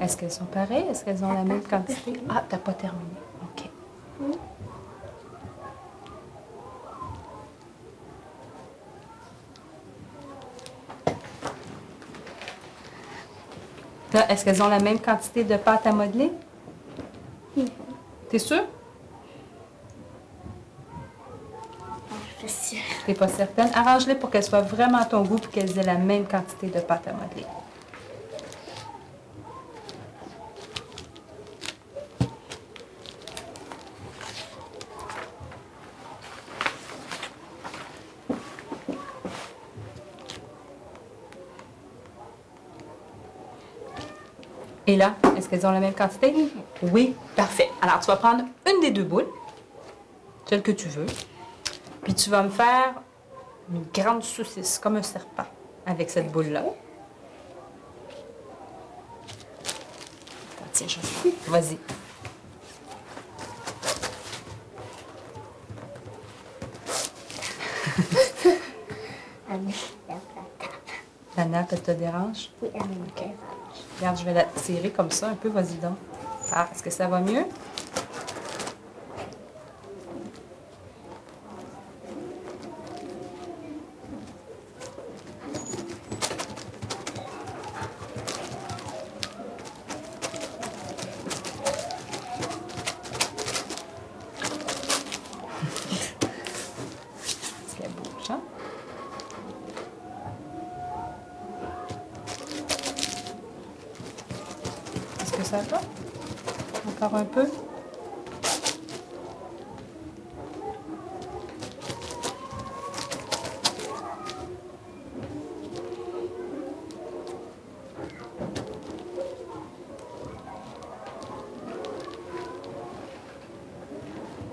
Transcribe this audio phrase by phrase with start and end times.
[0.00, 0.86] Est-ce qu'elles sont pareilles?
[0.90, 2.12] Est-ce qu'elles ont la même quantité?
[2.28, 3.04] Ah, t'as pas terminé.
[3.42, 3.70] OK.
[14.12, 16.32] Là, Est-ce qu'elles ont la même quantité de pâte à modeler?
[18.28, 18.64] T'es sûr?
[22.42, 22.84] Je suis sûre.
[23.06, 23.70] T'es pas certaine?
[23.74, 26.80] Arrange-les pour qu'elles soient vraiment à ton goût et qu'elles aient la même quantité de
[26.80, 27.46] pâte à modeler.
[44.86, 46.34] Et là, est-ce qu'elles ont la même quantité?
[46.82, 47.70] Oui, parfait.
[47.80, 49.26] Alors, tu vas prendre une des deux boules,
[50.46, 51.06] celle que tu veux,
[52.02, 52.94] puis tu vas me faire
[53.72, 55.46] une grande saucisse, comme un serpent,
[55.86, 56.64] avec cette boule-là.
[60.72, 60.98] Tiens, je...
[61.50, 61.78] Vas-y.
[69.50, 69.78] Elle me lève
[70.08, 71.43] la table.
[71.56, 72.50] Elle te dérange?
[72.60, 73.32] Oui, elle me dérange.
[73.98, 75.48] Regarde, je vais la tirer comme ça un peu.
[75.48, 75.96] Vas-y donc.
[76.52, 77.46] Ah, est-ce que ça va mieux?
[97.26, 98.40] Est-ce qu'elle bouge, hein?
[105.20, 105.80] Est-ce que ça va?
[106.88, 107.46] Encore un peu?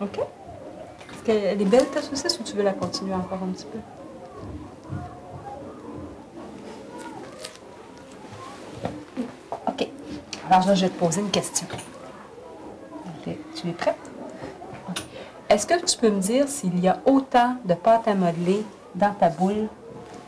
[0.00, 0.18] OK?
[0.18, 3.78] Est-ce qu'elle est belle ta saucisse ou tu veux la continuer encore un petit peu?
[10.50, 11.66] Alors là, je vais te poser une question.
[13.24, 13.96] Tu es prête?
[15.48, 19.12] Est-ce que tu peux me dire s'il y a autant de pâte à modeler dans
[19.12, 19.68] ta boule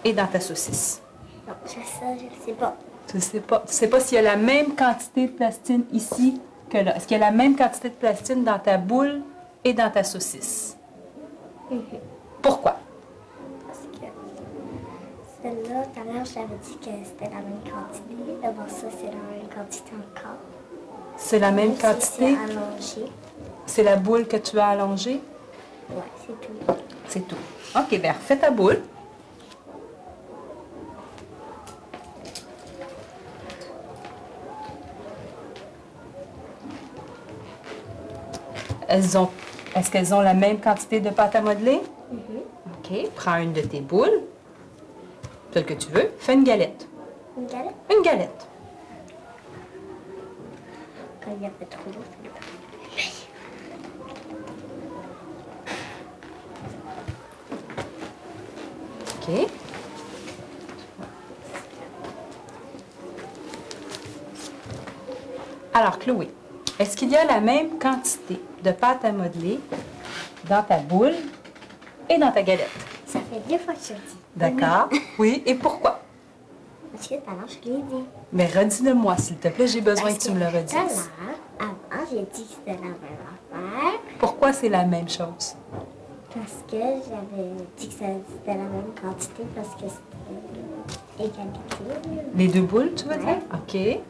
[0.04, 1.02] et dans ta saucisse?
[1.46, 2.76] Non, je sais, je ne sais pas.
[3.08, 3.64] Tu ne sais pas.
[3.66, 6.40] Tu sais pas s'il y a la même quantité de plastine ici
[6.70, 6.96] que là.
[6.96, 9.22] Est-ce qu'il y a la même quantité de plastine dans ta boule
[9.64, 10.76] et dans ta saucisse?
[12.40, 12.76] Pourquoi?
[15.42, 18.14] Celle-là, à l'heure, j'avais dit que c'était la même quantité.
[18.40, 20.38] D'abord, ça, c'est la même quantité encore.
[21.16, 22.36] C'est la même quantité?
[22.78, 23.00] C'est.
[23.66, 25.20] C'est la boule que tu as allongée?
[25.90, 26.74] Ouais, c'est tout.
[27.08, 27.36] C'est tout.
[27.76, 28.82] OK, bien, fais ta boule.
[38.88, 39.28] Elles ont,
[39.74, 41.80] est-ce qu'elles ont la même quantité de pâte à modeler?
[42.12, 44.22] OK, prends une de tes boules,
[45.52, 46.88] celle que tu veux, fais une galette.
[47.36, 48.46] Une galette, Une galette.
[51.24, 52.00] quand il y a pas trop d'eau.
[59.20, 59.48] OK.
[65.74, 66.28] Alors, Chloé,
[66.78, 69.58] est-ce qu'il y a la même quantité de pâte à modeler
[70.48, 71.14] dans ta boule
[72.10, 72.68] et dans ta galette?
[73.32, 74.16] Fait deux fois que je le dis.
[74.36, 74.88] D'accord.
[75.18, 76.00] Oui, et pourquoi?
[76.92, 78.04] Parce que l'heure, je l'ai dit.
[78.32, 80.74] Mais redis-le-moi, s'il te plaît, j'ai besoin Parce que tu me le redises.
[80.74, 84.00] l'heure, avant, j'ai dit que c'était la même affaire.
[84.18, 85.56] Pourquoi c'est la même chose?
[86.34, 87.48] Parce que j'avais
[87.78, 88.08] dit que c'était
[88.48, 92.20] la même quantité parce que c'était égalité.
[92.34, 93.38] Les deux boules, tu veux dire?
[93.54, 93.74] OK.
[93.74, 94.00] Mais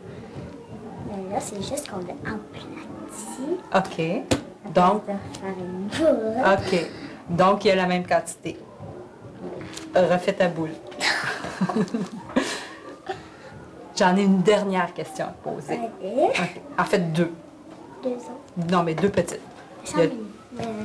[1.32, 3.60] là, c'est juste qu'on l'a aplati.
[3.74, 4.72] OK.
[4.74, 6.42] Donc, de faire une boule.
[6.44, 6.90] OK.
[7.30, 8.58] Donc, il y a la même quantité.
[9.94, 10.70] Refais ta boule.
[13.96, 15.78] J'en ai une dernière question à te poser.
[16.78, 17.30] En fait, deux.
[18.02, 18.16] deux.
[18.70, 19.40] Non, mais deux petites.
[19.92, 20.06] Il y a-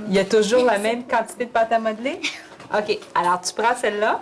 [0.10, 2.20] Il y a toujours la même quantité de pâte à modeler?
[2.74, 3.00] OK.
[3.16, 4.22] Alors, tu prends celle-là,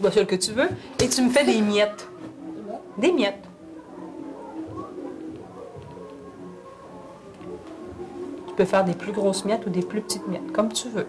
[0.00, 0.68] bah, celle que tu veux,
[1.02, 2.08] et tu me fais des miettes.
[2.98, 3.44] Des miettes.
[8.48, 11.06] Tu peux faire des plus grosses miettes ou des plus petites miettes, comme tu veux.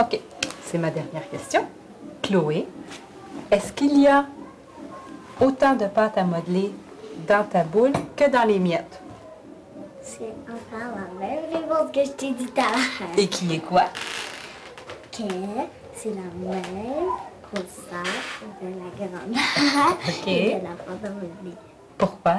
[0.00, 0.20] Ok,
[0.64, 1.66] c'est ma dernière question.
[2.22, 2.66] Chloé,
[3.50, 4.26] est-ce qu'il y a
[5.40, 6.72] autant de pâte à modeler
[7.26, 9.00] dans ta boule que dans les miettes?
[10.02, 13.10] C'est encore la même réponse que je t'ai dit tout à l'heure.
[13.18, 13.84] Et qui est quoi?
[15.12, 15.22] Que
[15.94, 17.08] c'est la même
[17.52, 18.04] grosseur
[18.62, 19.36] de la grande
[20.08, 20.28] Ok.
[20.28, 21.56] et de la pâte à modeler.
[21.98, 22.36] Pourquoi?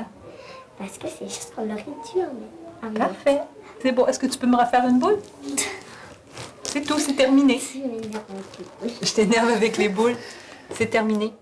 [0.78, 2.92] Parce que c'est juste qu'on aurait dû en.
[2.98, 3.42] Parfait.
[3.82, 4.06] C'est bon.
[4.08, 5.20] Est-ce que tu peux me refaire une boule?
[6.64, 7.60] C'est tout, c'est terminé.
[9.02, 10.16] Je t'énerve avec les boules.
[10.72, 11.34] C'est terminé.